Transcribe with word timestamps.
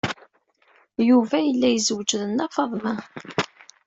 Yuba 1.07 1.37
yella 1.41 1.67
yezweǧ 1.71 2.09
d 2.19 2.21
Nna 2.29 2.45
Faḍma. 2.55 2.93